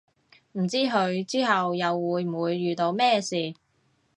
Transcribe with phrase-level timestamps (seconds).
[0.53, 3.53] 唔知佢之後又會唔會遇到咩事